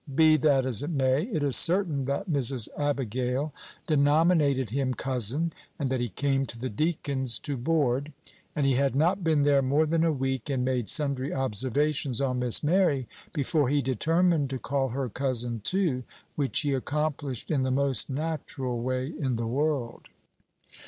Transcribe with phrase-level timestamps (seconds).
[0.15, 2.69] Be that as it may, it is certain that Mrs.
[2.75, 3.53] Abigail
[3.85, 8.11] denominated him cousin, and that he came to the deacon's to board;
[8.55, 12.39] and he had not been there more than a week, and made sundry observations on
[12.39, 16.03] Miss Mary, before he determined to call her cousin too,
[16.35, 20.07] which he accomplished in the most natural way in the world.